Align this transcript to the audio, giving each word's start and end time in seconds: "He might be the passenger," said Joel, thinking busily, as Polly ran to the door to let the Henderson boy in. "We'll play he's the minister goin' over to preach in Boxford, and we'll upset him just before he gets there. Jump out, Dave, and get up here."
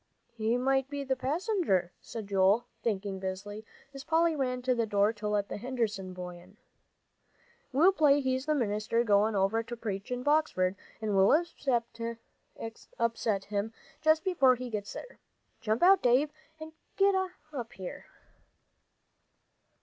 "He 0.33 0.57
might 0.57 0.89
be 0.89 1.03
the 1.03 1.15
passenger," 1.15 1.91
said 2.01 2.25
Joel, 2.25 2.65
thinking 2.81 3.19
busily, 3.19 3.63
as 3.93 4.03
Polly 4.03 4.35
ran 4.35 4.63
to 4.63 4.73
the 4.73 4.87
door 4.87 5.13
to 5.13 5.27
let 5.27 5.47
the 5.47 5.57
Henderson 5.57 6.11
boy 6.11 6.37
in. 6.39 6.57
"We'll 7.71 7.91
play 7.91 8.19
he's 8.19 8.47
the 8.47 8.55
minister 8.55 9.03
goin' 9.03 9.35
over 9.35 9.61
to 9.61 9.77
preach 9.77 10.09
in 10.09 10.23
Boxford, 10.23 10.75
and 11.03 11.15
we'll 11.15 11.31
upset 12.99 13.45
him 13.45 13.73
just 14.01 14.23
before 14.23 14.55
he 14.55 14.71
gets 14.71 14.93
there. 14.93 15.19
Jump 15.59 15.83
out, 15.83 16.01
Dave, 16.01 16.31
and 16.59 16.71
get 16.95 17.13
up 17.53 17.71
here." 17.73 18.07